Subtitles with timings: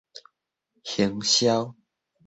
[0.83, 1.75] 行銷